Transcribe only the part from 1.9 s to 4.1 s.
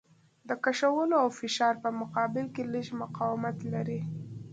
مقابل کې لږ مقاومت لري.